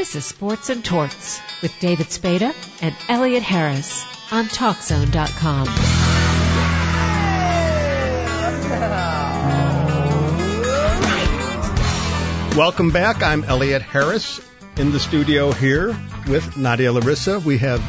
This 0.00 0.16
is 0.16 0.24
Sports 0.24 0.70
and 0.70 0.82
Torts 0.82 1.38
with 1.60 1.78
David 1.78 2.10
Spada 2.10 2.54
and 2.80 2.96
Elliot 3.10 3.42
Harris 3.42 4.02
on 4.32 4.46
TalkZone.com. 4.46 5.66
Welcome 12.56 12.90
back. 12.92 13.22
I'm 13.22 13.44
Elliot 13.44 13.82
Harris 13.82 14.40
in 14.78 14.90
the 14.90 14.98
studio 14.98 15.52
here 15.52 15.88
with 16.26 16.56
Nadia 16.56 16.94
Larissa. 16.94 17.38
We 17.38 17.58
have 17.58 17.82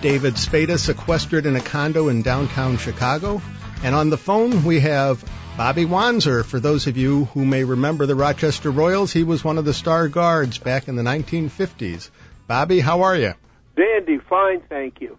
David 0.00 0.38
Spada 0.38 0.78
sequestered 0.78 1.44
in 1.44 1.56
a 1.56 1.60
condo 1.60 2.06
in 2.06 2.22
downtown 2.22 2.78
Chicago. 2.78 3.42
And 3.84 3.94
on 3.94 4.10
the 4.10 4.18
phone, 4.18 4.64
we 4.64 4.80
have 4.80 5.24
Bobby 5.56 5.84
Wanzer. 5.84 6.44
For 6.44 6.58
those 6.58 6.88
of 6.88 6.96
you 6.96 7.26
who 7.26 7.44
may 7.44 7.62
remember 7.62 8.06
the 8.06 8.16
Rochester 8.16 8.70
Royals, 8.70 9.12
he 9.12 9.22
was 9.22 9.44
one 9.44 9.56
of 9.56 9.64
the 9.64 9.72
star 9.72 10.08
guards 10.08 10.58
back 10.58 10.88
in 10.88 10.96
the 10.96 11.02
1950s. 11.02 12.10
Bobby, 12.48 12.80
how 12.80 13.02
are 13.02 13.16
you? 13.16 13.34
Dandy, 13.76 14.18
fine, 14.18 14.62
thank 14.68 15.00
you. 15.00 15.16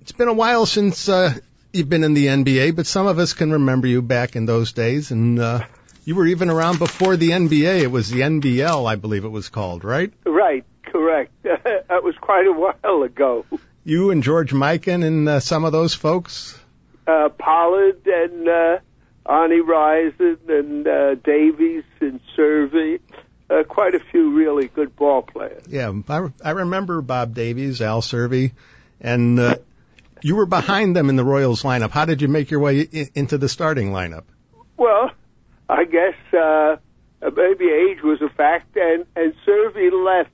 It's 0.00 0.12
been 0.12 0.28
a 0.28 0.32
while 0.32 0.66
since 0.66 1.08
uh, 1.08 1.34
you've 1.72 1.88
been 1.88 2.04
in 2.04 2.14
the 2.14 2.26
NBA, 2.26 2.76
but 2.76 2.86
some 2.86 3.08
of 3.08 3.18
us 3.18 3.32
can 3.32 3.50
remember 3.50 3.88
you 3.88 4.02
back 4.02 4.36
in 4.36 4.46
those 4.46 4.72
days, 4.72 5.10
and 5.10 5.40
uh, 5.40 5.64
you 6.04 6.14
were 6.14 6.26
even 6.26 6.48
around 6.48 6.78
before 6.78 7.16
the 7.16 7.30
NBA. 7.30 7.80
It 7.80 7.90
was 7.90 8.08
the 8.08 8.20
NBL, 8.20 8.88
I 8.88 8.94
believe 8.94 9.24
it 9.24 9.30
was 9.30 9.48
called, 9.48 9.82
right? 9.84 10.12
Right, 10.24 10.64
correct. 10.84 11.32
that 11.42 12.04
was 12.04 12.14
quite 12.20 12.46
a 12.46 12.52
while 12.52 13.02
ago. 13.02 13.46
You 13.84 14.10
and 14.10 14.22
George 14.22 14.52
Mikan 14.52 15.04
and 15.04 15.28
uh, 15.28 15.40
some 15.40 15.64
of 15.64 15.72
those 15.72 15.94
folks 15.94 16.56
uh, 17.06 17.28
Pollard 17.30 18.06
and 18.06 18.48
uh, 18.48 18.78
Arnie 19.26 19.66
Risen 19.66 20.38
and 20.48 20.86
uh, 20.86 21.14
Davies 21.16 21.84
and 22.00 22.20
Cervi. 22.36 23.00
Uh, 23.48 23.64
quite 23.64 23.96
a 23.96 23.98
few 23.98 24.30
really 24.36 24.68
good 24.68 24.94
ball 24.94 25.22
players. 25.22 25.64
Yeah, 25.68 25.92
I, 26.08 26.28
I 26.44 26.50
remember 26.50 27.00
Bob 27.02 27.34
Davies, 27.34 27.82
Al 27.82 28.00
Cervi, 28.00 28.52
and 29.00 29.40
uh, 29.40 29.56
you 30.22 30.36
were 30.36 30.46
behind 30.46 30.94
them 30.94 31.08
in 31.08 31.16
the 31.16 31.24
Royals 31.24 31.64
lineup. 31.64 31.90
How 31.90 32.04
did 32.04 32.22
you 32.22 32.28
make 32.28 32.52
your 32.52 32.60
way 32.60 32.86
I- 32.94 33.10
into 33.16 33.38
the 33.38 33.48
starting 33.48 33.90
lineup? 33.90 34.22
Well, 34.76 35.10
I 35.68 35.84
guess 35.84 36.14
uh, 36.32 36.76
maybe 37.22 37.64
age 37.70 38.02
was 38.04 38.22
a 38.22 38.28
fact, 38.28 38.76
and 38.76 39.04
and 39.16 39.34
Cervi 39.44 39.90
left 39.92 40.30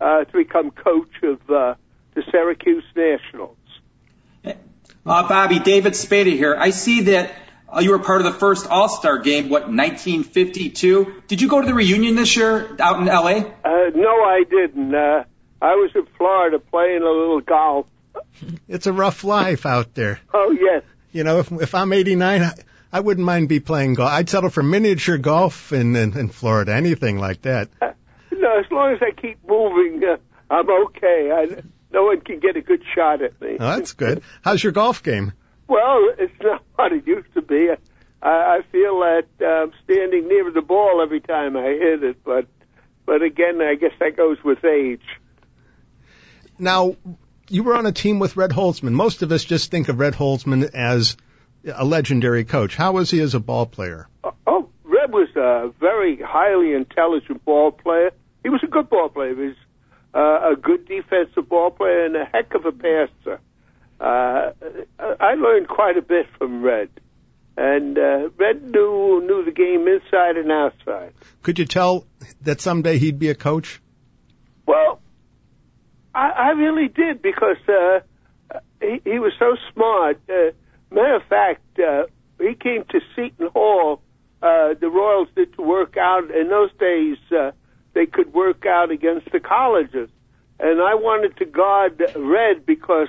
uh, 0.00 0.24
to 0.24 0.32
become 0.32 0.72
coach 0.72 1.22
of 1.22 1.48
uh, 1.48 1.74
the 2.14 2.24
Syracuse 2.32 2.84
Nationals. 2.96 3.55
Uh, 5.06 5.28
Bobby, 5.28 5.60
David 5.60 5.94
Spada 5.94 6.30
here. 6.30 6.56
I 6.58 6.70
see 6.70 7.02
that 7.02 7.32
uh, 7.68 7.78
you 7.78 7.90
were 7.90 8.00
part 8.00 8.20
of 8.20 8.32
the 8.32 8.38
first 8.38 8.66
All-Star 8.68 9.18
game, 9.18 9.48
what, 9.48 9.62
1952? 9.62 11.22
Did 11.28 11.40
you 11.40 11.48
go 11.48 11.60
to 11.60 11.66
the 11.66 11.74
reunion 11.74 12.16
this 12.16 12.36
year 12.36 12.76
out 12.80 13.00
in 13.00 13.08
L.A.? 13.08 13.38
Uh, 13.38 13.90
no, 13.94 14.24
I 14.24 14.42
didn't. 14.50 14.92
Uh, 14.92 15.22
I 15.62 15.74
was 15.74 15.92
in 15.94 16.06
Florida 16.18 16.58
playing 16.58 17.02
a 17.02 17.10
little 17.10 17.40
golf. 17.40 17.86
It's 18.66 18.88
a 18.88 18.92
rough 18.92 19.22
life 19.22 19.64
out 19.64 19.94
there. 19.94 20.18
Oh, 20.34 20.50
yes. 20.50 20.82
You 21.12 21.22
know, 21.22 21.38
if, 21.38 21.52
if 21.52 21.74
I'm 21.76 21.92
89, 21.92 22.42
I, 22.42 22.52
I 22.92 23.00
wouldn't 23.00 23.24
mind 23.24 23.48
be 23.48 23.60
playing 23.60 23.94
golf. 23.94 24.10
I'd 24.10 24.28
settle 24.28 24.50
for 24.50 24.64
miniature 24.64 25.18
golf 25.18 25.72
in, 25.72 25.94
in, 25.94 26.18
in 26.18 26.28
Florida, 26.30 26.74
anything 26.74 27.18
like 27.18 27.42
that. 27.42 27.68
Uh, 27.80 27.92
no, 28.32 28.58
as 28.58 28.70
long 28.72 28.92
as 28.92 28.98
I 29.02 29.12
keep 29.12 29.38
moving, 29.46 30.02
uh, 30.02 30.16
I'm 30.50 30.68
okay. 30.68 31.30
I, 31.32 31.62
no 31.96 32.04
one 32.04 32.20
can 32.20 32.38
get 32.40 32.56
a 32.56 32.60
good 32.60 32.82
shot 32.94 33.22
at 33.22 33.40
me. 33.40 33.56
Oh, 33.58 33.76
that's 33.76 33.94
good. 33.94 34.22
How's 34.42 34.62
your 34.62 34.72
golf 34.72 35.02
game? 35.02 35.32
Well, 35.66 36.10
it's 36.18 36.34
not 36.42 36.62
what 36.74 36.92
it 36.92 37.06
used 37.06 37.32
to 37.34 37.42
be. 37.42 37.70
I, 38.22 38.28
I 38.28 38.60
feel 38.70 39.00
that 39.00 39.24
I'm 39.40 39.72
standing 39.84 40.28
near 40.28 40.50
the 40.52 40.60
ball 40.60 41.00
every 41.02 41.20
time 41.20 41.56
I 41.56 41.68
hit 41.68 42.04
it, 42.04 42.22
but 42.22 42.46
but 43.06 43.22
again, 43.22 43.60
I 43.62 43.76
guess 43.76 43.92
that 44.00 44.16
goes 44.16 44.36
with 44.44 44.64
age. 44.64 45.04
Now, 46.58 46.96
you 47.48 47.62
were 47.62 47.76
on 47.76 47.86
a 47.86 47.92
team 47.92 48.18
with 48.18 48.36
Red 48.36 48.50
Holzman. 48.50 48.92
Most 48.92 49.22
of 49.22 49.30
us 49.30 49.44
just 49.44 49.70
think 49.70 49.88
of 49.88 50.00
Red 50.00 50.14
Holzman 50.14 50.68
as 50.74 51.16
a 51.72 51.84
legendary 51.84 52.44
coach. 52.44 52.74
How 52.74 52.92
was 52.92 53.10
he 53.10 53.20
as 53.20 53.34
a 53.34 53.40
ball 53.40 53.66
player? 53.66 54.08
Uh, 54.24 54.32
oh, 54.46 54.68
Red 54.82 55.12
was 55.12 55.28
a 55.36 55.72
very 55.78 56.20
highly 56.20 56.74
intelligent 56.74 57.44
ball 57.44 57.70
player. 57.70 58.10
He 58.42 58.48
was 58.48 58.60
a 58.64 58.66
good 58.66 58.90
ball 58.90 59.08
player. 59.08 59.34
He 59.34 59.40
was 59.40 59.56
uh, 60.16 60.52
a 60.52 60.56
good 60.56 60.88
defensive 60.88 61.46
ball 61.48 61.70
player 61.70 62.06
and 62.06 62.16
a 62.16 62.24
heck 62.24 62.54
of 62.54 62.64
a 62.64 62.72
passer. 62.72 63.38
Uh, 64.00 64.52
I 64.98 65.34
learned 65.34 65.68
quite 65.68 65.98
a 65.98 66.02
bit 66.02 66.26
from 66.38 66.62
Red, 66.62 66.88
and 67.56 67.98
uh, 67.98 68.30
Red 68.38 68.62
knew 68.62 69.22
knew 69.26 69.44
the 69.44 69.52
game 69.52 69.86
inside 69.86 70.36
and 70.36 70.50
outside. 70.50 71.12
Could 71.42 71.58
you 71.58 71.66
tell 71.66 72.06
that 72.42 72.60
someday 72.60 72.98
he'd 72.98 73.18
be 73.18 73.28
a 73.28 73.34
coach? 73.34 73.80
Well, 74.66 75.00
I, 76.14 76.30
I 76.30 76.48
really 76.50 76.88
did 76.88 77.20
because 77.20 77.56
uh, 77.68 78.00
he, 78.80 79.00
he 79.04 79.18
was 79.18 79.32
so 79.38 79.56
smart. 79.72 80.18
Uh, 80.28 80.52
matter 80.90 81.16
of 81.16 81.22
fact, 81.28 81.78
uh, 81.78 82.04
he 82.38 82.54
came 82.54 82.84
to 82.90 83.00
Seton 83.14 83.48
Hall. 83.48 84.02
Uh, 84.42 84.74
the 84.78 84.88
Royals 84.88 85.28
did 85.34 85.54
to 85.56 85.62
work 85.62 85.96
out 85.98 86.30
in 86.30 86.48
those 86.48 86.70
days. 86.78 87.16
Uh, 87.30 87.52
they 87.96 88.04
could 88.04 88.34
work 88.34 88.66
out 88.66 88.90
against 88.90 89.32
the 89.32 89.40
colleges, 89.40 90.10
and 90.60 90.82
I 90.82 90.94
wanted 90.96 91.34
to 91.38 91.46
guard 91.46 92.02
Red 92.14 92.66
because 92.66 93.08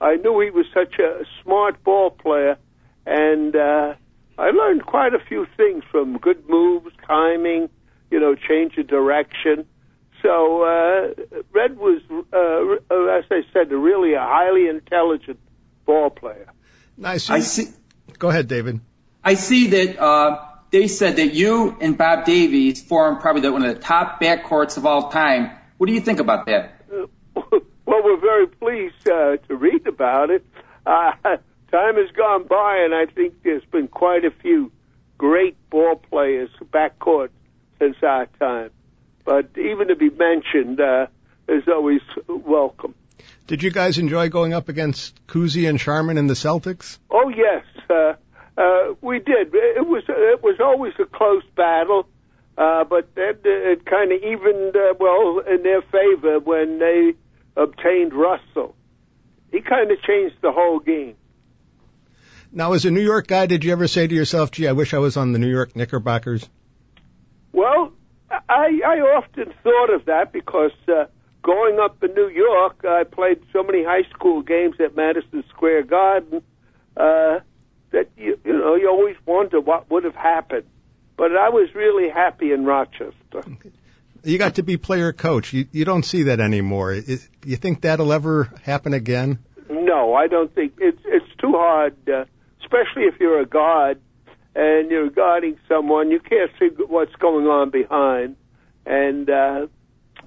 I 0.00 0.16
knew 0.16 0.40
he 0.40 0.50
was 0.50 0.66
such 0.74 0.98
a 0.98 1.24
smart 1.40 1.84
ball 1.84 2.10
player, 2.10 2.58
and 3.06 3.54
uh, 3.54 3.94
I 4.36 4.50
learned 4.50 4.84
quite 4.86 5.14
a 5.14 5.20
few 5.20 5.46
things 5.56 5.84
from 5.88 6.18
good 6.18 6.48
moves, 6.48 6.90
timing, 7.06 7.70
you 8.10 8.18
know, 8.18 8.34
change 8.34 8.76
of 8.76 8.88
direction. 8.88 9.66
So 10.20 10.62
uh, 10.62 11.14
Red 11.52 11.78
was, 11.78 12.02
uh, 12.10 13.18
as 13.18 13.24
I 13.30 13.42
said, 13.52 13.70
really 13.70 14.14
a 14.14 14.20
highly 14.20 14.66
intelligent 14.66 15.38
ball 15.86 16.10
player. 16.10 16.48
Nice. 16.96 17.30
I 17.30 17.38
see. 17.38 17.68
Go 18.18 18.30
ahead, 18.30 18.48
David. 18.48 18.80
I 19.22 19.34
see 19.34 19.68
that 19.68 20.02
uh, 20.02 20.44
they 20.74 20.88
said 20.88 21.16
that 21.16 21.34
you 21.34 21.76
and 21.80 21.96
Bob 21.96 22.24
Davies 22.24 22.82
formed 22.82 23.20
probably 23.20 23.42
the, 23.42 23.52
one 23.52 23.64
of 23.64 23.72
the 23.72 23.80
top 23.80 24.20
backcourts 24.20 24.76
of 24.76 24.84
all 24.84 25.08
time. 25.08 25.52
What 25.78 25.86
do 25.86 25.92
you 25.92 26.00
think 26.00 26.18
about 26.18 26.46
that? 26.46 26.72
Well, 27.86 28.02
we're 28.02 28.20
very 28.20 28.46
pleased 28.46 29.08
uh, 29.08 29.36
to 29.46 29.56
read 29.56 29.86
about 29.86 30.30
it. 30.30 30.44
Uh, 30.86 31.12
time 31.70 31.96
has 31.96 32.10
gone 32.16 32.46
by, 32.48 32.78
and 32.82 32.94
I 32.94 33.04
think 33.04 33.42
there's 33.44 33.64
been 33.66 33.88
quite 33.88 34.24
a 34.24 34.30
few 34.30 34.72
great 35.18 35.54
ball 35.68 35.96
players 35.96 36.48
backcourt 36.72 37.28
since 37.78 37.96
our 38.02 38.26
time. 38.40 38.70
But 39.26 39.50
even 39.58 39.88
to 39.88 39.96
be 39.96 40.08
mentioned 40.08 40.80
uh, 40.80 41.08
is 41.46 41.64
always 41.68 42.00
welcome. 42.26 42.94
Did 43.46 43.62
you 43.62 43.70
guys 43.70 43.98
enjoy 43.98 44.30
going 44.30 44.54
up 44.54 44.70
against 44.70 45.24
Cousy 45.26 45.68
and 45.68 45.78
Sharman 45.78 46.16
in 46.16 46.26
the 46.26 46.34
Celtics? 46.34 46.98
Oh 47.10 47.28
yes, 47.28 47.64
uh, 47.90 48.14
uh, 48.56 48.94
we 49.00 49.18
did. 49.18 49.54
It 49.54 49.86
was 49.86 50.04
it 50.08 50.42
was 50.42 50.60
always 50.60 50.92
a 51.00 51.04
close 51.04 51.42
battle, 51.56 52.06
uh, 52.56 52.84
but 52.84 53.14
then 53.14 53.38
it 53.44 53.84
kind 53.84 54.12
of 54.12 54.22
evened 54.22 54.76
uh, 54.76 54.94
well 54.98 55.40
in 55.40 55.62
their 55.62 55.82
favor 55.82 56.38
when 56.38 56.78
they 56.78 57.14
obtained 57.56 58.14
Russell. 58.14 58.76
He 59.50 59.60
kind 59.60 59.90
of 59.90 60.00
changed 60.02 60.36
the 60.40 60.52
whole 60.52 60.78
game. 60.78 61.16
Now, 62.52 62.72
as 62.72 62.84
a 62.84 62.90
New 62.90 63.00
York 63.00 63.26
guy, 63.26 63.46
did 63.46 63.64
you 63.64 63.72
ever 63.72 63.88
say 63.88 64.06
to 64.06 64.14
yourself, 64.14 64.52
"Gee, 64.52 64.68
I 64.68 64.72
wish 64.72 64.94
I 64.94 64.98
was 64.98 65.16
on 65.16 65.32
the 65.32 65.38
New 65.38 65.50
York 65.50 65.74
Knickerbockers"? 65.74 66.48
Well, 67.52 67.92
I, 68.30 68.80
I 68.84 68.98
often 69.16 69.52
thought 69.62 69.92
of 69.92 70.04
that 70.06 70.32
because 70.32 70.72
uh, 70.88 71.06
growing 71.42 71.78
up 71.80 72.02
in 72.02 72.14
New 72.14 72.28
York, 72.28 72.84
I 72.84 73.04
played 73.04 73.42
so 73.52 73.64
many 73.64 73.84
high 73.84 74.08
school 74.10 74.42
games 74.42 74.76
at 74.80 74.94
Madison 74.96 75.44
Square 75.50 75.84
Garden 75.84 76.42
uh, 76.96 77.40
that 77.94 78.08
you, 78.16 78.38
you 78.44 78.52
know 78.52 78.74
you 78.74 78.88
always 78.88 79.16
wonder 79.24 79.60
what 79.60 79.90
would 79.90 80.04
have 80.04 80.14
happened. 80.14 80.64
But 81.16 81.36
I 81.36 81.48
was 81.48 81.74
really 81.74 82.10
happy 82.10 82.52
in 82.52 82.64
Rochester. 82.64 83.44
You 84.24 84.38
got 84.38 84.56
to 84.56 84.62
be 84.62 84.76
player 84.76 85.12
coach. 85.12 85.52
You, 85.52 85.66
you 85.70 85.84
don't 85.84 86.02
see 86.02 86.24
that 86.24 86.40
anymore. 86.40 86.92
Is, 86.92 87.28
you 87.44 87.56
think 87.56 87.82
that'll 87.82 88.12
ever 88.12 88.50
happen 88.62 88.94
again? 88.94 89.38
No, 89.68 90.14
I 90.14 90.26
don't 90.26 90.52
think 90.54 90.74
it's 90.78 91.00
it's 91.04 91.28
too 91.38 91.52
hard, 91.52 91.94
uh, 92.08 92.24
especially 92.60 93.04
if 93.04 93.20
you're 93.20 93.40
a 93.40 93.46
guard 93.46 94.00
and 94.54 94.90
you're 94.90 95.10
guarding 95.10 95.58
someone. 95.68 96.10
You 96.10 96.20
can't 96.20 96.50
see 96.58 96.68
what's 96.86 97.14
going 97.16 97.46
on 97.46 97.70
behind, 97.70 98.36
and 98.86 99.30
uh, 99.30 99.66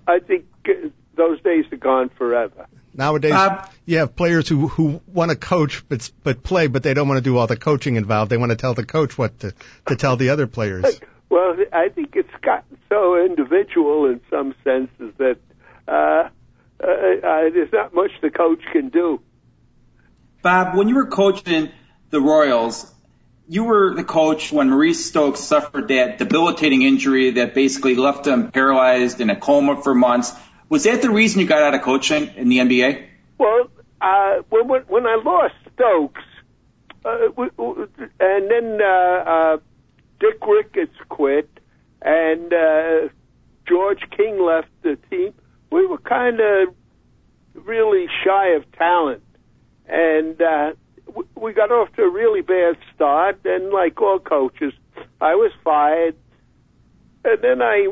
I 0.07 0.19
think 0.19 0.45
uh, 0.67 0.89
those 1.15 1.41
days 1.41 1.65
are 1.71 1.77
gone 1.77 2.09
forever. 2.09 2.67
Nowadays, 2.97 3.31
Bob? 3.31 3.69
you 3.85 3.99
have 3.99 4.15
players 4.15 4.49
who 4.49 4.67
who 4.67 5.01
want 5.05 5.29
to 5.29 5.37
coach 5.37 5.87
but 5.87 6.09
but 6.23 6.41
play, 6.41 6.65
but 6.65 6.81
they 6.81 6.95
don't 6.95 7.07
want 7.07 7.19
to 7.19 7.23
do 7.23 7.37
all 7.37 7.45
the 7.45 7.55
coaching 7.55 7.95
involved. 7.95 8.31
They 8.31 8.37
want 8.37 8.49
to 8.49 8.55
tell 8.55 8.73
the 8.73 8.85
coach 8.85 9.17
what 9.17 9.39
to 9.41 9.53
to 9.85 9.95
tell 9.95 10.17
the 10.17 10.31
other 10.31 10.47
players. 10.47 10.99
Well, 11.29 11.57
I 11.71 11.89
think 11.89 12.15
it's 12.15 12.29
gotten 12.41 12.77
so 12.89 13.23
individual 13.23 14.07
in 14.07 14.21
some 14.29 14.55
senses 14.63 15.13
that 15.17 15.37
uh, 15.87 15.91
uh, 15.91 16.87
uh, 16.87 17.49
there's 17.49 17.71
not 17.71 17.93
much 17.93 18.11
the 18.21 18.31
coach 18.31 18.61
can 18.71 18.89
do. 18.89 19.21
Bob, 20.41 20.75
when 20.75 20.87
you 20.87 20.95
were 20.95 21.07
coaching 21.07 21.69
the 22.09 22.21
Royals, 22.21 22.91
you 23.47 23.63
were 23.63 23.93
the 23.93 24.03
coach 24.03 24.51
when 24.51 24.69
Maurice 24.69 25.05
Stokes 25.05 25.41
suffered 25.41 25.89
that 25.89 26.17
debilitating 26.17 26.81
injury 26.81 27.31
that 27.31 27.53
basically 27.53 27.95
left 27.95 28.25
him 28.25 28.51
paralyzed 28.51 29.21
in 29.21 29.29
a 29.29 29.35
coma 29.35 29.81
for 29.81 29.93
months. 29.93 30.33
Was 30.69 30.83
that 30.83 31.01
the 31.01 31.09
reason 31.09 31.41
you 31.41 31.47
got 31.47 31.61
out 31.61 31.73
of 31.73 31.81
coaching 31.81 32.29
in 32.35 32.49
the 32.49 32.57
NBA? 32.57 33.07
Well, 33.37 33.69
uh, 34.01 34.41
when, 34.49 34.81
when 34.87 35.05
I 35.05 35.15
lost 35.23 35.55
Stokes, 35.73 36.21
uh, 37.05 37.27
and 38.19 38.51
then 38.51 38.79
uh, 38.81 38.85
uh, 38.85 39.57
Dick 40.19 40.45
Ricketts 40.45 40.97
quit, 41.07 41.49
and 42.01 42.51
uh, 42.53 43.09
George 43.67 44.01
King 44.15 44.41
left 44.41 44.67
the 44.81 44.97
team, 45.09 45.33
we 45.71 45.85
were 45.85 45.99
kind 45.99 46.39
of 46.39 46.75
really 47.53 48.07
shy 48.25 48.49
of 48.49 48.69
talent, 48.73 49.23
and 49.87 50.41
uh, 50.41 50.73
we 51.35 51.53
got 51.53 51.71
off 51.71 51.93
to 51.95 52.03
a 52.03 52.09
really 52.09 52.41
bad 52.41 52.77
start. 52.93 53.39
And 53.45 53.71
like 53.71 54.01
all 54.01 54.19
coaches, 54.19 54.73
I 55.21 55.35
was 55.35 55.51
fired, 55.63 56.15
and 57.23 57.41
then 57.41 57.61
I 57.61 57.87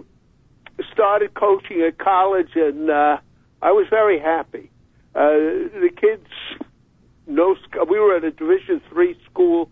started 0.92 1.34
coaching 1.34 1.82
at 1.82 1.98
college, 1.98 2.52
and 2.56 2.90
uh, 2.90 3.18
I 3.62 3.72
was 3.72 3.88
very 3.90 4.20
happy. 4.20 4.72
Uh, 5.14 5.70
the 5.80 5.90
kids, 5.96 6.28
no, 7.28 7.56
we 7.90 8.00
were 8.00 8.16
at 8.18 8.24
a 8.24 8.32
Division 8.32 8.82
three 8.90 9.18
school, 9.30 9.70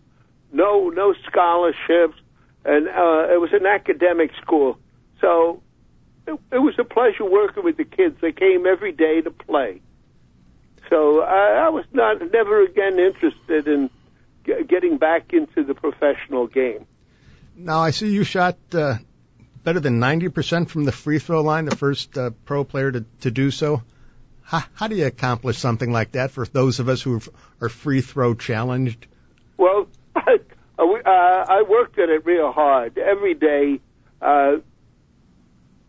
no, 0.52 0.90
no 0.90 1.14
scholarships, 1.30 2.18
and 2.64 2.88
uh, 2.88 3.34
it 3.34 3.42
was 3.42 3.50
an 3.54 3.66
academic 3.66 4.32
school. 4.42 4.80
So 5.20 5.62
it, 6.28 6.40
it 6.52 6.60
was 6.60 6.76
a 6.80 6.84
pleasure 6.84 7.26
working 7.26 7.64
with 7.64 7.78
the 7.78 7.84
kids. 7.84 8.18
They 8.22 8.32
came 8.32 8.66
every 8.66 8.92
day 8.92 9.22
to 9.22 9.32
play. 9.32 9.82
So 10.90 11.22
I, 11.22 11.66
I 11.66 11.70
was 11.70 11.86
not 11.92 12.22
never 12.32 12.64
again 12.64 13.00
interested 13.00 13.68
in 13.68 13.90
g- 14.46 14.64
getting 14.68 14.98
back 14.98 15.34
into 15.34 15.64
the 15.64 15.74
professional 15.74 16.48
game. 16.48 16.86
Now 17.56 17.80
I 17.80 17.92
see 17.92 18.10
you 18.10 18.24
shot 18.24 18.58
uh, 18.74 18.98
better 19.64 19.80
than 19.80 20.00
90% 20.00 20.70
from 20.70 20.84
the 20.84 20.92
free 20.92 21.20
throw 21.20 21.42
line, 21.42 21.66
the 21.66 21.76
first 21.76 22.18
uh, 22.18 22.32
pro 22.46 22.64
player 22.64 22.92
to, 22.92 23.06
to 23.22 23.32
do 23.32 23.52
so. 23.52 23.82
How, 24.42 24.64
how 24.74 24.88
do 24.88 24.96
you 24.96 25.06
accomplish 25.06 25.58
something 25.58 25.92
like 25.92 26.12
that 26.14 26.32
for 26.32 26.46
those 26.46 26.80
of 26.80 26.90
us 26.90 27.02
who 27.02 27.22
are 27.62 27.70
free 27.70 28.02
throw 28.02 28.34
challenged? 28.34 29.08
Well, 29.58 29.88
I, 30.16 30.38
I 30.76 31.64
worked 31.68 31.98
at 32.00 32.10
it 32.10 32.26
real 32.26 32.52
hard. 32.52 32.98
Every 32.98 33.34
day, 33.34 33.80
uh, 34.22 34.58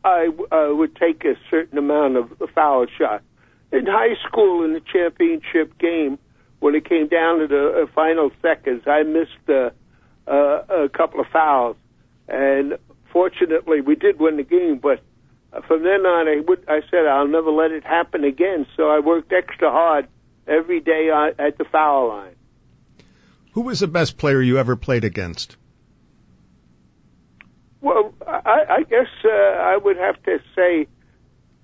I 0.04 0.28
uh, 0.52 0.74
would 0.74 0.94
take 0.96 1.24
a 1.24 1.34
certain 1.50 1.78
amount 1.78 2.16
of 2.16 2.50
foul 2.54 2.86
shots. 2.98 3.24
In 3.72 3.86
high 3.86 4.14
school, 4.28 4.64
in 4.64 4.74
the 4.74 4.80
championship 4.80 5.78
game, 5.78 6.18
when 6.60 6.74
it 6.74 6.88
came 6.88 7.08
down 7.08 7.40
to 7.40 7.46
the 7.46 7.82
uh, 7.82 7.86
final 7.94 8.30
seconds, 8.40 8.84
I 8.86 9.02
missed 9.02 9.48
uh, 9.48 9.70
uh, 10.30 10.84
a 10.84 10.88
couple 10.88 11.20
of 11.20 11.26
fouls, 11.28 11.76
and 12.28 12.78
fortunately, 13.14 13.80
we 13.80 13.94
did 13.94 14.18
win 14.18 14.36
the 14.36 14.42
game. 14.42 14.78
But 14.78 15.00
from 15.66 15.82
then 15.82 16.04
on, 16.04 16.28
I, 16.28 16.40
would, 16.46 16.64
I 16.68 16.80
said 16.90 17.06
I'll 17.06 17.28
never 17.28 17.50
let 17.50 17.70
it 17.70 17.84
happen 17.84 18.24
again. 18.24 18.66
So 18.76 18.90
I 18.90 18.98
worked 18.98 19.32
extra 19.32 19.70
hard 19.70 20.08
every 20.46 20.80
day 20.80 21.08
at 21.38 21.56
the 21.56 21.64
foul 21.64 22.08
line. 22.08 22.34
Who 23.52 23.62
was 23.62 23.80
the 23.80 23.86
best 23.86 24.18
player 24.18 24.42
you 24.42 24.58
ever 24.58 24.76
played 24.76 25.04
against? 25.04 25.56
Well, 27.80 28.12
I, 28.26 28.64
I 28.68 28.82
guess 28.82 29.06
uh, 29.24 29.28
I 29.28 29.76
would 29.76 29.96
have 29.96 30.20
to 30.24 30.40
say 30.56 30.88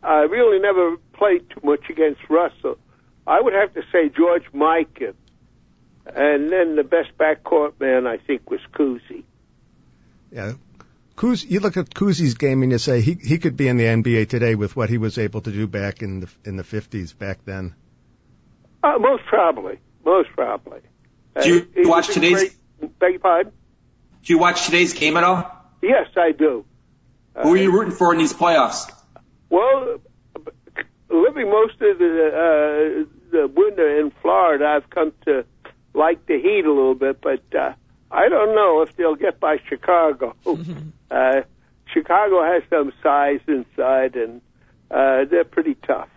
I 0.03 0.21
really 0.21 0.61
never 0.61 0.97
played 1.15 1.51
too 1.51 1.61
much 1.65 1.91
against 1.91 2.21
Russell. 2.31 2.79
I 3.27 3.41
would 3.41 3.55
have 3.55 3.75
to 3.75 3.83
say 3.91 4.09
George 4.09 4.45
Mikan. 4.55 5.15
And 6.07 6.51
then 6.51 6.77
the 6.77 6.85
best 6.85 7.11
backcourt 7.19 7.79
man, 7.81 8.07
I 8.07 8.19
think, 8.19 8.51
was 8.51 8.61
Cousy. 8.73 9.25
Yeah. 10.33 10.53
Kuz, 11.21 11.45
you 11.47 11.61
look 11.61 11.77
at 11.77 11.95
Cousy's 11.95 12.33
game 12.33 12.63
and 12.63 12.73
you 12.73 12.79
say 12.79 13.03
he 13.03 13.13
he 13.13 13.37
could 13.37 13.55
be 13.55 13.69
in 13.69 13.77
the 13.77 13.85
NBA 13.85 14.31
today 14.31 14.55
with 14.55 14.75
what 14.75 14.89
he 14.89 14.97
was 14.97 15.19
able 15.19 15.43
to 15.43 15.53
do 15.53 15.67
back 15.67 16.01
in 16.01 16.21
the 16.21 16.29
in 16.47 16.57
the 16.57 16.63
50s 16.63 17.17
back 17.17 17.45
then. 17.45 17.75
Uh, 18.83 18.95
most 18.99 19.25
probably, 19.27 19.79
most 20.03 20.31
probably. 20.31 20.81
Do 21.43 21.67
you 21.77 21.85
uh, 21.85 21.89
watch 21.91 22.09
today's? 22.09 22.57
Great, 22.79 22.99
beg 22.99 23.11
your 23.11 23.21
pardon? 23.21 23.53
Do 24.25 24.33
you 24.33 24.39
watch 24.39 24.65
today's 24.65 24.95
game 24.95 25.19
at 25.19 25.25
all? 25.25 25.45
Yes, 25.83 26.07
I 26.17 26.33
do. 26.33 26.65
Who 27.35 27.53
are 27.53 27.57
you 27.59 27.71
rooting 27.71 27.93
for 27.93 28.15
in 28.15 28.19
these 28.19 28.33
playoffs? 28.33 28.91
Well, 29.51 30.01
living 31.11 31.51
most 31.51 31.75
of 31.83 31.99
the 31.99 32.31
uh, 32.33 33.05
the 33.31 33.47
winter 33.47 34.01
in 34.01 34.11
Florida, 34.23 34.65
I've 34.67 34.89
come 34.89 35.13
to 35.27 35.45
like 35.93 36.25
the 36.25 36.41
heat 36.41 36.65
a 36.65 36.73
little 36.73 36.95
bit, 36.95 37.21
but 37.21 37.43
uh, 37.55 37.75
I 38.11 38.29
don't 38.29 38.55
know 38.55 38.83
if 38.83 38.97
they'll 38.97 39.15
get 39.15 39.39
by 39.39 39.59
Chicago. 39.69 40.35
uh, 41.11 41.43
Chicago 41.93 42.43
has 42.43 42.63
some 42.69 42.93
size 43.03 43.41
inside, 43.47 44.17
and 44.17 44.41
uh, 44.91 45.25
they're 45.31 45.45
pretty 45.45 45.75
tough. 45.75 46.09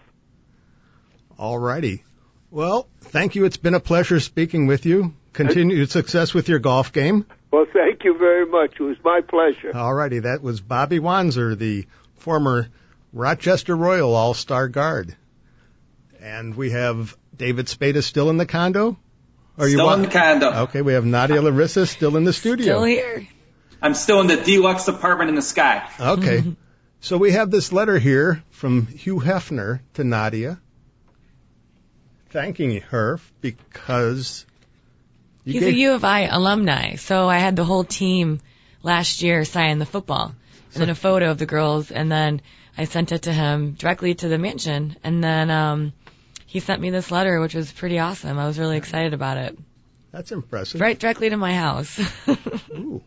All 1.37 1.57
righty. 1.57 2.03
Well, 2.49 2.87
thank 3.01 3.35
you. 3.35 3.45
It's 3.45 3.57
been 3.57 3.73
a 3.73 3.79
pleasure 3.79 4.19
speaking 4.19 4.67
with 4.67 4.85
you. 4.85 5.13
Continued 5.33 5.89
success 5.89 6.33
with 6.33 6.47
your 6.47 6.59
golf 6.59 6.93
game. 6.93 7.25
Well, 7.51 7.65
thank 7.71 8.03
you 8.03 8.17
very 8.17 8.45
much. 8.45 8.79
It 8.79 8.83
was 8.83 8.97
my 9.03 9.21
pleasure. 9.21 9.75
All 9.75 9.93
righty. 9.93 10.19
That 10.19 10.43
was 10.43 10.61
Bobby 10.61 10.99
Wanzer, 10.99 11.57
the 11.57 11.87
former 12.15 12.67
Rochester 13.11 13.75
Royal 13.75 14.13
All 14.15 14.33
Star 14.33 14.67
Guard. 14.67 15.15
And 16.21 16.55
we 16.55 16.71
have 16.71 17.17
David 17.35 17.67
Spada 17.67 18.01
still 18.01 18.29
in 18.29 18.37
the 18.37 18.45
condo. 18.45 18.97
Are 19.57 19.67
you 19.67 19.75
still 19.75 19.85
wa- 19.85 19.93
in 19.95 20.01
the 20.01 20.07
condo? 20.07 20.51
Okay, 20.63 20.81
we 20.81 20.93
have 20.93 21.05
Nadia 21.05 21.41
Larissa 21.41 21.85
still 21.85 22.17
in 22.17 22.23
the 22.23 22.33
studio. 22.33 22.65
Still 22.65 22.83
here. 22.83 23.27
I'm 23.81 23.93
still 23.93 24.21
in 24.21 24.27
the 24.27 24.37
deluxe 24.37 24.87
apartment 24.87 25.29
in 25.29 25.35
the 25.35 25.41
sky. 25.41 25.87
Okay. 25.99 26.43
so 27.01 27.17
we 27.17 27.31
have 27.33 27.51
this 27.51 27.71
letter 27.71 27.99
here 27.99 28.43
from 28.49 28.87
Hugh 28.87 29.19
Hefner 29.19 29.81
to 29.95 30.03
Nadia, 30.03 30.59
thanking 32.29 32.81
her 32.81 33.19
because 33.41 34.45
he's 35.45 35.59
gave- 35.59 35.73
a 35.73 35.77
U 35.77 35.91
of 35.93 36.03
I 36.03 36.21
alumni. 36.21 36.95
So 36.95 37.27
I 37.29 37.37
had 37.37 37.55
the 37.55 37.65
whole 37.65 37.83
team 37.83 38.39
last 38.81 39.21
year 39.21 39.45
sign 39.45 39.79
the 39.79 39.85
football, 39.85 40.33
and 40.73 40.81
then 40.81 40.89
a 40.89 40.95
photo 40.95 41.29
of 41.31 41.37
the 41.37 41.45
girls, 41.45 41.91
and 41.91 42.11
then 42.11 42.41
I 42.77 42.85
sent 42.85 43.11
it 43.11 43.23
to 43.23 43.33
him 43.33 43.73
directly 43.73 44.15
to 44.15 44.27
the 44.27 44.37
mansion, 44.37 44.95
and 45.03 45.23
then 45.23 45.51
um, 45.51 45.93
he 46.53 46.59
sent 46.59 46.79
me 46.79 46.91
this 46.91 47.09
letter, 47.09 47.39
which 47.39 47.55
was 47.55 47.71
pretty 47.71 47.97
awesome. 47.97 48.37
I 48.37 48.45
was 48.45 48.59
really 48.59 48.77
excited 48.77 49.15
about 49.15 49.37
it. 49.37 49.57
That's 50.11 50.31
impressive. 50.31 50.79
Right 50.79 50.99
directly 50.99 51.31
to 51.31 51.35
my 51.35 51.55
house. 51.55 51.99
Ooh. 52.69 53.01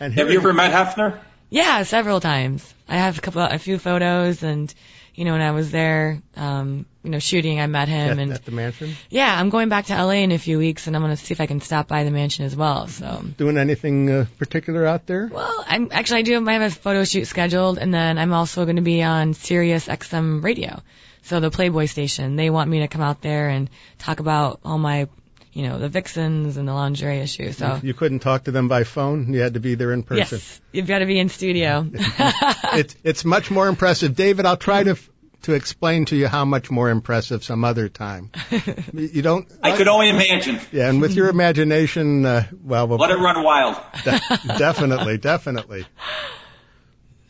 And 0.00 0.14
have 0.14 0.30
you 0.30 0.38
ever 0.38 0.54
met 0.54 0.72
Hefner? 0.72 1.18
Yeah, 1.50 1.82
several 1.84 2.20
times. 2.20 2.74
I 2.88 2.96
have 2.96 3.18
a 3.18 3.20
couple, 3.20 3.42
a 3.42 3.58
few 3.58 3.78
photos, 3.78 4.42
and 4.42 4.72
you 5.14 5.24
know, 5.24 5.32
when 5.32 5.40
I 5.40 5.52
was 5.52 5.70
there, 5.70 6.20
um, 6.36 6.84
you 7.02 7.10
know, 7.10 7.18
shooting, 7.18 7.58
I 7.58 7.66
met 7.66 7.88
him 7.88 8.10
at, 8.10 8.18
and 8.18 8.32
at 8.32 8.44
the 8.44 8.50
mansion. 8.50 8.94
Yeah, 9.08 9.34
I'm 9.34 9.48
going 9.48 9.70
back 9.70 9.86
to 9.86 9.94
LA 9.94 10.22
in 10.22 10.32
a 10.32 10.38
few 10.38 10.58
weeks, 10.58 10.86
and 10.86 10.94
I'm 10.94 11.02
going 11.02 11.16
to 11.16 11.16
see 11.16 11.32
if 11.32 11.40
I 11.40 11.46
can 11.46 11.60
stop 11.60 11.88
by 11.88 12.04
the 12.04 12.10
mansion 12.10 12.44
as 12.44 12.54
well. 12.54 12.86
So 12.88 13.24
doing 13.38 13.56
anything 13.56 14.10
uh, 14.10 14.26
particular 14.38 14.84
out 14.84 15.06
there? 15.06 15.30
Well, 15.32 15.64
I'm 15.66 15.88
actually 15.90 16.20
I 16.20 16.22
do 16.22 16.48
I 16.48 16.52
have 16.52 16.62
a 16.62 16.70
photo 16.70 17.04
shoot 17.04 17.26
scheduled, 17.26 17.78
and 17.78 17.94
then 17.94 18.18
I'm 18.18 18.34
also 18.34 18.64
going 18.64 18.76
to 18.76 18.82
be 18.82 19.02
on 19.02 19.32
Sirius 19.32 19.88
XM 19.88 20.44
radio, 20.44 20.82
so 21.22 21.40
the 21.40 21.50
Playboy 21.50 21.86
station. 21.86 22.36
They 22.36 22.50
want 22.50 22.68
me 22.68 22.80
to 22.80 22.88
come 22.88 23.02
out 23.02 23.22
there 23.22 23.48
and 23.48 23.70
talk 23.98 24.20
about 24.20 24.60
all 24.64 24.78
my 24.78 25.08
you 25.56 25.66
know, 25.66 25.78
the 25.78 25.88
vixens 25.88 26.58
and 26.58 26.68
the 26.68 26.74
lingerie 26.74 27.20
issue. 27.20 27.50
So 27.50 27.80
you 27.82 27.94
couldn't 27.94 28.18
talk 28.18 28.44
to 28.44 28.50
them 28.50 28.68
by 28.68 28.84
phone. 28.84 29.32
You 29.32 29.40
had 29.40 29.54
to 29.54 29.60
be 29.60 29.74
there 29.74 29.90
in 29.90 30.02
person. 30.02 30.38
Yes, 30.38 30.60
you've 30.70 30.86
got 30.86 30.98
to 30.98 31.06
be 31.06 31.18
in 31.18 31.30
studio. 31.30 31.88
it's 31.94 32.94
it's 33.02 33.24
much 33.24 33.50
more 33.50 33.66
impressive, 33.66 34.14
David. 34.14 34.44
I'll 34.44 34.58
try 34.58 34.84
to 34.84 34.98
to 35.42 35.54
explain 35.54 36.04
to 36.06 36.16
you 36.16 36.28
how 36.28 36.44
much 36.44 36.70
more 36.70 36.90
impressive 36.90 37.42
some 37.42 37.64
other 37.64 37.88
time. 37.88 38.30
You 38.92 39.22
don't. 39.22 39.50
I 39.62 39.74
could 39.74 39.88
only 39.88 40.10
imagine. 40.10 40.60
Yeah, 40.72 40.90
and 40.90 41.00
with 41.00 41.14
your 41.14 41.30
imagination, 41.30 42.26
uh, 42.26 42.46
well, 42.62 42.86
we'll 42.86 42.98
let 42.98 43.10
it 43.10 43.18
run 43.18 43.42
wild. 43.42 43.76
De- 44.04 44.20
definitely, 44.58 45.16
definitely. 45.16 45.86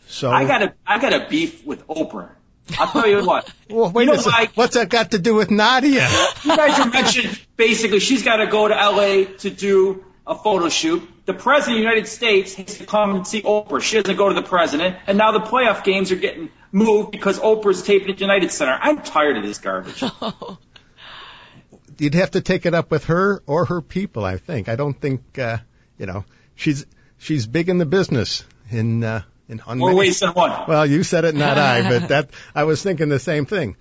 So 0.08 0.30
I 0.30 0.44
got 0.46 0.62
a 0.62 0.74
I 0.86 0.98
got 0.98 1.12
a 1.12 1.28
beef 1.28 1.66
with 1.66 1.86
Oprah. 1.88 2.30
I'll 2.78 2.88
tell 2.88 3.06
you 3.06 3.24
what. 3.24 3.52
Well, 3.68 3.90
wait 3.90 4.04
you 4.04 4.12
know, 4.12 4.18
a 4.18 4.22
second. 4.22 4.50
What's 4.54 4.74
that 4.74 4.88
got 4.88 5.10
to 5.10 5.18
do 5.18 5.34
with 5.34 5.50
Nadia? 5.50 6.08
You 6.44 6.56
guys 6.56 6.78
are 6.78 6.88
mentioned 6.88 7.40
basically 7.56 7.98
she's 7.98 8.22
got 8.22 8.36
to 8.36 8.46
go 8.46 8.68
to 8.68 8.74
LA 8.74 9.24
to 9.38 9.50
do 9.50 10.04
a 10.26 10.36
photo 10.36 10.68
shoot. 10.68 11.02
The 11.26 11.34
president 11.34 11.78
of 11.78 11.82
the 11.82 11.88
United 11.88 12.08
States 12.08 12.54
has 12.54 12.78
to 12.78 12.86
come 12.86 13.16
and 13.16 13.26
see 13.26 13.42
Oprah. 13.42 13.82
She 13.82 14.00
doesn't 14.00 14.16
go 14.16 14.28
to 14.28 14.34
the 14.34 14.46
president. 14.46 14.96
And 15.06 15.18
now 15.18 15.32
the 15.32 15.40
playoff 15.40 15.84
games 15.84 16.12
are 16.12 16.16
getting 16.16 16.50
moved 16.72 17.12
because 17.12 17.38
Oprah's 17.38 17.82
taping 17.82 18.10
at 18.10 18.20
United 18.20 18.50
Center. 18.50 18.78
I'm 18.80 19.02
tired 19.02 19.36
of 19.36 19.42
this 19.42 19.58
garbage. 19.58 20.02
You'd 21.98 22.14
have 22.14 22.32
to 22.32 22.40
take 22.40 22.66
it 22.66 22.74
up 22.74 22.90
with 22.90 23.06
her 23.06 23.42
or 23.46 23.64
her 23.64 23.80
people, 23.80 24.24
I 24.24 24.36
think. 24.36 24.68
I 24.68 24.76
don't 24.76 24.94
think, 25.00 25.38
uh, 25.38 25.58
you 25.98 26.06
know, 26.06 26.24
she's, 26.54 26.86
she's 27.18 27.46
big 27.46 27.68
in 27.68 27.78
the 27.78 27.86
business 27.86 28.44
in, 28.70 29.02
uh, 29.02 29.22
in 29.48 29.60
on 29.60 29.78
More 29.78 29.94
ways 29.94 30.20
than 30.20 30.30
one. 30.30 30.64
Well, 30.68 30.86
you 30.86 31.02
said 31.02 31.24
it, 31.24 31.34
not 31.34 31.58
I, 31.58 31.88
but 31.88 32.08
that 32.08 32.30
I 32.54 32.64
was 32.64 32.82
thinking 32.82 33.08
the 33.08 33.18
same 33.18 33.46
thing. 33.46 33.76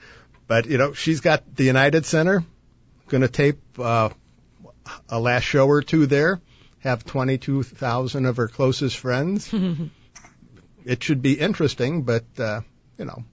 But 0.48 0.68
you 0.68 0.78
know, 0.78 0.94
she's 0.94 1.22
got 1.22 1.56
the 1.56 1.64
United 1.64 2.06
Center, 2.06 2.44
going 3.08 3.22
to 3.22 3.28
tape 3.28 3.60
uh, 3.80 4.10
a 5.10 5.20
last 5.20 5.44
show 5.44 5.68
or 5.68 5.82
two 5.82 6.06
there. 6.06 6.40
have 6.80 7.04
22,000 7.04 8.26
of 8.26 8.38
her 8.38 8.48
closest 8.48 8.98
friends. 8.98 9.54
it 10.86 11.04
should 11.04 11.22
be 11.22 11.34
interesting, 11.34 12.04
but 12.04 12.26
uh, 12.38 12.62
you 12.98 13.06
know, 13.06 13.24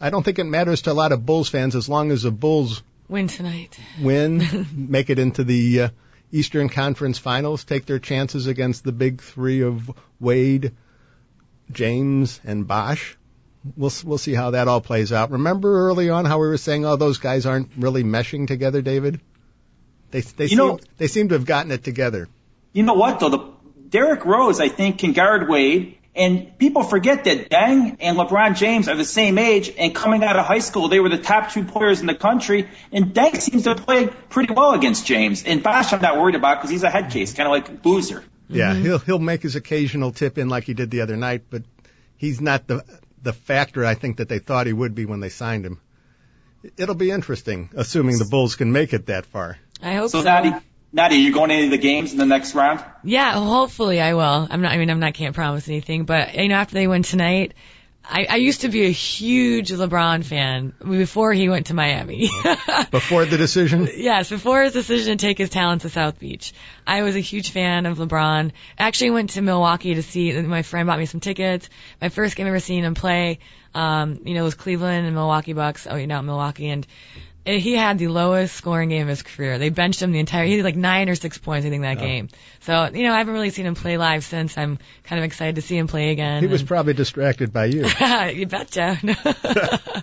I 0.00 0.10
don't 0.10 0.22
think 0.22 0.38
it 0.38 0.44
matters 0.44 0.82
to 0.82 0.92
a 0.92 0.94
lot 0.94 1.12
of 1.12 1.24
Bulls 1.24 1.48
fans 1.48 1.76
as 1.76 1.88
long 1.88 2.10
as 2.10 2.22
the 2.22 2.30
Bulls 2.30 2.82
win 3.08 3.28
tonight, 3.28 3.78
win, 4.00 4.66
make 4.72 5.10
it 5.10 5.18
into 5.18 5.44
the 5.44 5.82
uh, 5.82 5.88
Eastern 6.32 6.68
Conference 6.68 7.18
Finals, 7.18 7.64
take 7.64 7.86
their 7.86 7.98
chances 7.98 8.46
against 8.46 8.84
the 8.84 8.92
big 8.92 9.22
three 9.22 9.62
of 9.62 9.90
Wade, 10.20 10.72
James, 11.72 12.40
and 12.44 12.66
Bosh. 12.66 13.16
We'll 13.76 13.92
we'll 14.04 14.18
see 14.18 14.34
how 14.34 14.52
that 14.52 14.68
all 14.68 14.80
plays 14.80 15.12
out. 15.12 15.30
Remember 15.30 15.88
early 15.88 16.10
on 16.10 16.24
how 16.24 16.38
we 16.38 16.48
were 16.48 16.56
saying, 16.56 16.86
oh, 16.86 16.96
those 16.96 17.18
guys 17.18 17.44
aren't 17.44 17.70
really 17.76 18.04
meshing 18.04 18.46
together, 18.46 18.82
David. 18.82 19.20
They 20.10 20.20
they 20.20 20.44
you 20.44 20.48
seem 20.48 20.58
know, 20.58 20.78
they 20.96 21.06
seem 21.08 21.28
to 21.28 21.34
have 21.34 21.44
gotten 21.44 21.70
it 21.70 21.84
together. 21.84 22.28
You 22.72 22.82
know 22.84 22.94
what 22.94 23.20
though? 23.20 23.28
The 23.30 23.52
Derrick 23.88 24.24
Rose, 24.24 24.60
I 24.60 24.68
think, 24.68 24.98
can 24.98 25.12
guard 25.12 25.48
Wade. 25.48 25.96
And 26.14 26.58
people 26.58 26.82
forget 26.82 27.24
that 27.24 27.48
Deng 27.48 27.98
and 28.00 28.16
LeBron 28.16 28.56
James 28.56 28.88
are 28.88 28.96
the 28.96 29.04
same 29.04 29.38
age, 29.38 29.72
and 29.78 29.94
coming 29.94 30.24
out 30.24 30.36
of 30.36 30.44
high 30.44 30.58
school, 30.58 30.88
they 30.88 30.98
were 30.98 31.08
the 31.08 31.18
top 31.18 31.52
two 31.52 31.62
players 31.62 32.00
in 32.00 32.06
the 32.06 32.14
country. 32.14 32.68
And 32.90 33.14
Deng 33.14 33.40
seems 33.40 33.64
to 33.64 33.76
play 33.76 34.08
pretty 34.28 34.52
well 34.52 34.72
against 34.72 35.06
James. 35.06 35.44
And 35.44 35.62
Bosh, 35.62 35.92
I'm 35.92 36.00
not 36.00 36.18
worried 36.18 36.34
about 36.34 36.56
because 36.56 36.70
he's 36.70 36.82
a 36.82 36.90
head 36.90 37.12
case, 37.12 37.34
kind 37.34 37.46
of 37.46 37.52
like 37.52 37.82
Boozer. 37.82 38.24
Yeah, 38.48 38.72
mm-hmm. 38.72 38.82
he'll 38.82 38.98
he'll 38.98 39.18
make 39.18 39.42
his 39.42 39.56
occasional 39.56 40.12
tip 40.12 40.38
in 40.38 40.48
like 40.48 40.64
he 40.64 40.74
did 40.74 40.90
the 40.90 41.02
other 41.02 41.16
night, 41.16 41.44
but 41.50 41.62
he's 42.16 42.40
not 42.40 42.66
the 42.66 42.84
the 43.22 43.32
factor 43.32 43.84
I 43.84 43.94
think 43.94 44.18
that 44.18 44.28
they 44.28 44.38
thought 44.38 44.66
he 44.66 44.72
would 44.72 44.94
be 44.94 45.04
when 45.04 45.20
they 45.20 45.28
signed 45.28 45.66
him. 45.66 45.80
It'll 46.76 46.94
be 46.94 47.10
interesting, 47.10 47.70
assuming 47.76 48.18
the 48.18 48.24
Bulls 48.24 48.56
can 48.56 48.72
make 48.72 48.92
it 48.92 49.06
that 49.06 49.26
far. 49.26 49.58
I 49.82 49.94
hope 49.94 50.10
so. 50.10 50.22
so. 50.22 50.60
Nadia, 50.90 51.18
you 51.18 51.34
going 51.34 51.50
to 51.50 51.54
any 51.54 51.64
of 51.66 51.70
the 51.70 51.78
games 51.78 52.12
in 52.12 52.18
the 52.18 52.24
next 52.24 52.54
round? 52.54 52.82
Yeah, 53.04 53.32
hopefully 53.32 54.00
I 54.00 54.14
will. 54.14 54.48
I'm 54.50 54.62
not. 54.62 54.72
I 54.72 54.78
mean, 54.78 54.90
I'm 54.90 55.00
not. 55.00 55.12
Can't 55.14 55.34
promise 55.34 55.68
anything, 55.68 56.04
but 56.04 56.34
you 56.34 56.48
know, 56.48 56.54
after 56.54 56.74
they 56.74 56.86
win 56.86 57.02
tonight, 57.02 57.52
I, 58.04 58.26
I 58.30 58.36
used 58.36 58.62
to 58.62 58.68
be 58.68 58.86
a 58.86 58.90
huge 58.90 59.70
LeBron 59.70 60.24
fan 60.24 60.72
before 60.82 61.32
he 61.34 61.50
went 61.50 61.66
to 61.66 61.74
Miami. 61.74 62.30
before 62.90 63.26
the 63.26 63.36
decision? 63.36 63.86
Yes, 63.94 64.30
before 64.30 64.62
his 64.62 64.72
decision 64.72 65.18
to 65.18 65.26
take 65.26 65.36
his 65.36 65.50
talent 65.50 65.82
to 65.82 65.90
South 65.90 66.18
Beach. 66.18 66.54
I 66.86 67.02
was 67.02 67.16
a 67.16 67.20
huge 67.20 67.50
fan 67.50 67.84
of 67.84 67.98
LeBron. 67.98 68.52
I 68.78 68.82
actually 68.82 69.10
went 69.10 69.30
to 69.30 69.42
Milwaukee 69.42 69.94
to 69.94 70.02
see, 70.02 70.32
my 70.40 70.62
friend 70.62 70.86
bought 70.86 70.98
me 70.98 71.04
some 71.04 71.20
tickets. 71.20 71.68
My 72.00 72.08
first 72.08 72.34
game 72.34 72.46
i 72.46 72.48
ever 72.48 72.60
seeing 72.60 72.82
him 72.82 72.94
play, 72.94 73.40
um, 73.74 74.20
you 74.24 74.34
know, 74.34 74.44
was 74.44 74.54
Cleveland 74.54 75.04
and 75.04 75.14
Milwaukee 75.14 75.52
Bucks. 75.52 75.86
Oh, 75.88 75.96
you 75.96 76.06
know, 76.06 76.22
Milwaukee. 76.22 76.70
And 76.70 76.86
he 77.48 77.74
had 77.74 77.98
the 77.98 78.08
lowest 78.08 78.54
scoring 78.54 78.90
game 78.90 79.02
of 79.02 79.08
his 79.08 79.22
career. 79.22 79.58
They 79.58 79.70
benched 79.70 80.02
him 80.02 80.12
the 80.12 80.18
entire. 80.18 80.44
He 80.44 80.56
had 80.56 80.64
like 80.64 80.76
nine 80.76 81.08
or 81.08 81.14
six 81.14 81.38
points, 81.38 81.66
I 81.66 81.70
think, 81.70 81.82
that 81.82 81.98
oh. 81.98 82.00
game. 82.00 82.28
So 82.60 82.90
you 82.92 83.04
know, 83.04 83.12
I 83.12 83.18
haven't 83.18 83.32
really 83.32 83.50
seen 83.50 83.66
him 83.66 83.74
play 83.74 83.96
live 83.96 84.24
since. 84.24 84.58
I'm 84.58 84.78
kind 85.04 85.18
of 85.18 85.24
excited 85.24 85.54
to 85.54 85.62
see 85.62 85.76
him 85.76 85.86
play 85.86 86.10
again. 86.10 86.42
He 86.42 86.48
was 86.48 86.62
probably 86.62 86.94
distracted 86.94 87.52
by 87.52 87.66
you. 87.66 87.86
you 88.34 88.46
betcha. 88.46 88.98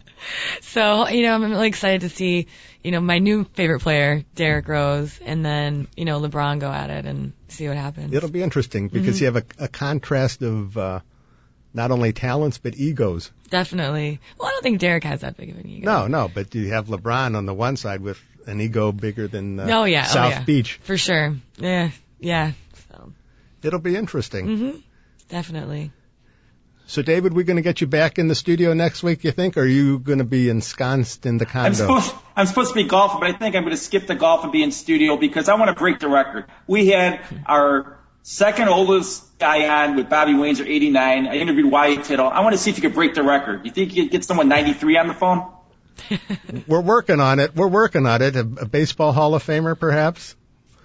so 0.62 1.08
you 1.08 1.22
know, 1.24 1.36
I'm 1.36 1.52
really 1.52 1.68
excited 1.68 2.02
to 2.02 2.10
see 2.10 2.48
you 2.84 2.92
know 2.92 3.02
my 3.02 3.20
new 3.20 3.44
favorite 3.44 3.82
player, 3.82 4.24
Derrick 4.34 4.68
Rose, 4.68 5.20
and 5.24 5.46
then 5.46 5.88
you 5.96 6.06
know 6.06 6.20
LeBron 6.20 6.60
go 6.60 6.72
at 6.72 6.90
it 6.90 7.06
and 7.06 7.34
see 7.48 7.68
what 7.68 7.78
happens. 7.78 8.14
It'll 8.14 8.30
be 8.30 8.42
interesting 8.42 8.88
because 8.88 9.18
mm-hmm. 9.18 9.24
you 9.24 9.25
have 9.25 9.36
a, 9.60 9.66
a 9.66 9.68
contrast 9.68 10.42
of. 10.42 10.78
Uh, 10.78 11.00
not 11.75 11.91
only 11.91 12.13
talents 12.13 12.58
but 12.58 12.75
egos. 12.75 13.32
Definitely. 13.50 14.20
Well, 14.39 14.48
I 14.48 14.51
don't 14.51 14.63
think 14.63 14.79
Derrick 14.79 15.03
has 15.03 15.22
that 15.22 15.38
big 15.38 15.50
of 15.51 15.58
an 15.58 15.67
ego. 15.67 15.86
No, 15.86 16.08
no, 16.08 16.32
but 16.34 16.55
you 16.55 16.70
have 16.70 16.88
LeBron 16.88 17.36
on 17.36 17.46
the 17.46 17.53
one 17.53 17.77
side 17.77 18.01
with 18.01 18.20
an 18.48 18.62
ego 18.62 18.91
bigger 18.91 19.27
than 19.27 19.60
uh, 19.60 19.67
oh, 19.72 19.84
yeah. 19.84 20.03
South 20.03 20.34
oh, 20.34 20.38
yeah. 20.38 20.44
Beach. 20.44 20.79
For 20.84 20.98
sure. 20.98 21.36
Yeah, 21.58 21.91
yeah. 22.20 22.53
So. 22.89 23.13
It'll 23.63 23.79
be 23.79 23.96
interesting. 23.96 24.48
Mm-hmm. 24.48 24.77
Definitely. 25.29 25.91
So, 26.88 27.01
David, 27.01 27.34
we're 27.34 27.46
going 27.46 27.55
to 27.55 27.63
get 27.63 27.82
you 27.82 27.88
back 27.88 28.20
in 28.20 28.27
the 28.27 28.36
studio 28.36 28.74
next 28.74 29.01
week, 29.01 29.24
you 29.24 29.32
think? 29.32 29.58
Or 29.58 29.62
are 29.62 29.65
you 29.65 29.98
going 29.98 30.20
to 30.20 30.24
be 30.24 30.50
ensconced 30.50 31.25
in 31.25 31.39
the 31.39 31.46
condo? 31.48 31.70
I'm 31.70 31.74
supposed, 31.74 32.13
I'm 32.36 32.46
supposed 32.46 32.70
to 32.70 32.75
be 32.75 32.84
golfing, 32.84 33.22
but 33.22 33.29
I 33.32 33.34
think 33.34 33.55
I'm 33.55 33.63
going 33.63 33.75
to 33.75 33.82
skip 33.82 34.05
the 34.05 34.13
golf 34.13 34.44
and 34.44 34.51
be 34.51 34.62
in 34.62 34.72
studio 34.72 35.17
because 35.17 35.50
I 35.50 35.55
want 35.55 35.70
to 35.70 35.75
break 35.75 36.00
the 36.00 36.08
record. 36.08 36.46
We 36.67 36.88
had 36.89 37.25
our 37.48 37.98
second 38.25 38.70
oldest 38.70 39.38
guy 39.38 39.84
on 39.84 39.96
with 39.96 40.10
Bobby 40.10 40.34
Wanzer 40.34 40.65
89. 40.67 41.27
I 41.27 41.36
interviewed 41.36 41.72
Y.A. 41.72 42.01
Tittle. 42.01 42.27
I 42.27 42.41
want 42.41 42.53
to 42.53 42.58
see 42.58 42.72
if 42.72 42.77
you 42.77 42.82
could 42.82 42.96
break 42.96 43.13
the 43.13 43.24
record. 43.24 43.65
You 43.65 43.72
think 43.72 43.96
you 43.96 44.03
could 44.03 44.12
get 44.12 44.24
someone 44.25 44.50
93 44.50 44.98
on 44.98 45.08
the 45.08 45.13
phone? 45.13 45.51
We're 46.67 46.82
working 46.82 47.20
on 47.20 47.39
it. 47.39 47.55
We're 47.55 47.67
working 47.67 48.05
on 48.05 48.22
it. 48.22 48.36
A, 48.36 48.39
a, 48.39 48.65
baseball 48.65 49.13
Hall 49.13 49.36
of 49.36 49.44
Famer, 49.44 49.79
perhaps. 49.79 50.36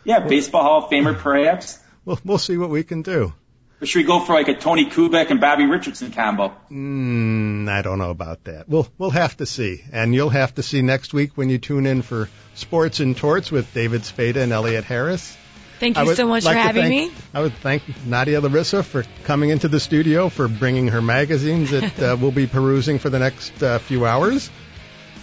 Yeah, 0.04 0.20
baseball 0.20 0.62
Hall 0.62 0.84
of 0.84 0.90
Famer, 0.90 1.18
perhaps. 1.18 1.78
We'll 2.04 2.20
we'll 2.24 2.38
see 2.38 2.56
what 2.56 2.70
we 2.70 2.84
can 2.84 3.02
do. 3.02 3.32
Or 3.80 3.86
should 3.86 3.98
we 4.00 4.04
go 4.04 4.20
for 4.20 4.34
like 4.34 4.48
a 4.48 4.54
Tony 4.54 4.86
Kubek 4.86 5.30
and 5.30 5.40
Bobby 5.40 5.66
Richardson 5.66 6.12
combo? 6.12 6.54
Mm, 6.70 7.68
I 7.68 7.82
don't 7.82 7.98
know 7.98 8.10
about 8.10 8.44
that. 8.44 8.68
We'll 8.68 8.88
we'll 8.98 9.10
have 9.10 9.36
to 9.38 9.46
see, 9.46 9.82
and 9.92 10.14
you'll 10.14 10.30
have 10.30 10.54
to 10.54 10.62
see 10.62 10.80
next 10.80 11.12
week 11.12 11.32
when 11.36 11.50
you 11.50 11.58
tune 11.58 11.86
in 11.86 12.02
for 12.02 12.28
Sports 12.54 13.00
and 13.00 13.16
Torts 13.16 13.50
with 13.50 13.74
David 13.74 14.04
Spada 14.04 14.42
and 14.42 14.52
Elliot 14.52 14.84
Harris. 14.84 15.36
Thank 15.80 15.96
you 15.96 16.14
so 16.14 16.28
much 16.28 16.44
like 16.44 16.56
for 16.56 16.60
having 16.60 16.82
thank, 16.82 17.12
me. 17.12 17.18
I 17.32 17.40
would 17.40 17.54
thank 17.54 17.82
Nadia 18.04 18.38
Larissa 18.38 18.82
for 18.82 19.02
coming 19.24 19.48
into 19.48 19.66
the 19.66 19.80
studio, 19.80 20.28
for 20.28 20.46
bringing 20.46 20.88
her 20.88 21.00
magazines 21.00 21.70
that 21.70 21.98
uh, 22.02 22.16
we'll 22.20 22.32
be 22.32 22.46
perusing 22.46 22.98
for 22.98 23.08
the 23.08 23.18
next 23.18 23.62
uh, 23.62 23.78
few 23.78 24.04
hours. 24.04 24.50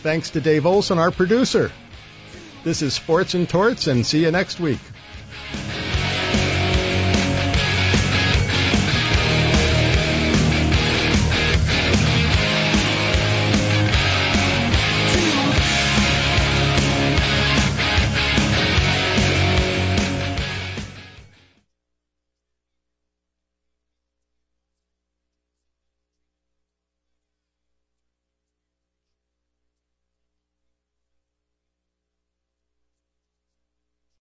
Thanks 0.02 0.32
to 0.32 0.42
Dave 0.42 0.66
Olson, 0.66 0.98
our 0.98 1.12
producer. 1.12 1.72
This 2.64 2.82
is 2.82 2.96
Sports 2.96 3.36
and 3.36 3.48
Torts, 3.48 3.86
and 3.86 4.04
see 4.04 4.24
you 4.24 4.32
next 4.32 4.60
week. 4.60 4.80